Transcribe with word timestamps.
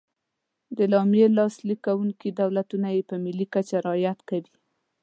د 0.75 0.77
اعلامیې 0.85 1.27
لاسلیک 1.37 1.79
کوونکي 1.87 2.29
دولتونه 2.41 2.87
یې 2.95 3.01
په 3.09 3.15
ملي 3.25 3.45
کچه 3.53 3.77
رعایت 3.85 4.19
کوي. 4.29 4.51